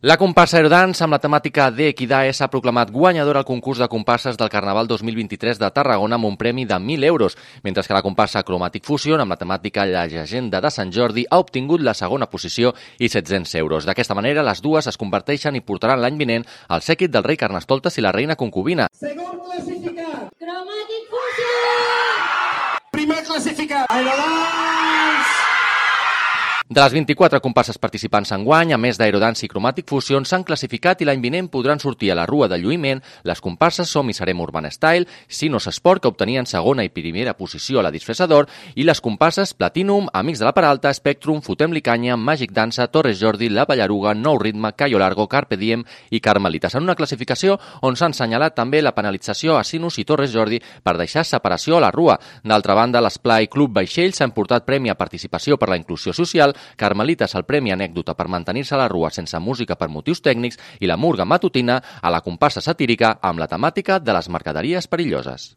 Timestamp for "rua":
32.28-32.44, 51.96-52.20, 58.88-59.10